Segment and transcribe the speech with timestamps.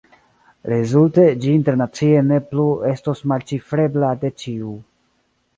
[0.71, 2.65] Rezulte ĝi internacie ne plu
[2.95, 4.73] estos malĉifrebla de ĉiu.